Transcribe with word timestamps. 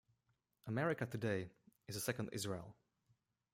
America 0.65 1.05
today 1.05 1.51
is 1.87 1.95
a 1.95 1.99
second 1.99 2.29
Israel. 2.33 2.75